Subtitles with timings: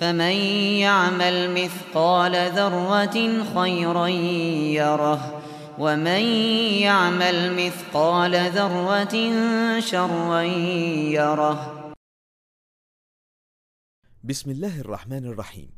[0.00, 0.36] فمن
[0.86, 4.06] يعمل مثقال ذرة خيرا
[4.78, 5.42] يره
[5.78, 6.22] ومن
[6.82, 9.14] يعمل مثقال ذرة
[9.80, 11.92] شرا يره.
[14.24, 15.70] بسم الله الرحمن الرحيم.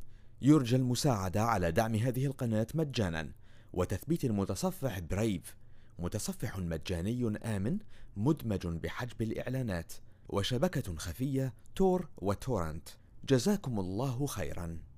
[0.43, 3.33] يرجى المساعدة على دعم هذه القناة مجانا
[3.73, 5.57] وتثبيت المتصفح برايف
[5.99, 7.79] متصفح مجاني آمن
[8.17, 9.93] مدمج بحجب الإعلانات
[10.29, 12.89] وشبكة خفية تور وتورنت.
[13.25, 14.90] جزاكم الله خيرا.